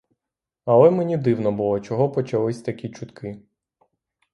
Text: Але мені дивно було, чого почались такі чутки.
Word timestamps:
Але 0.65 0.91
мені 0.91 1.17
дивно 1.17 1.51
було, 1.51 1.79
чого 1.79 2.09
почались 2.11 2.61
такі 2.61 2.89
чутки. 2.89 3.41